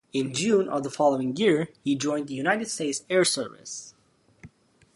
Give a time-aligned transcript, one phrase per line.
[0.13, 3.93] In June of the following year, he joined the United States Air Service.